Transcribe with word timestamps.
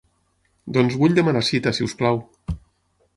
Doncs 0.77 0.95
vull 1.01 1.13
demanar 1.19 1.43
cita 1.51 1.75
si 1.79 1.87
us 1.89 1.95
plau. 2.03 2.19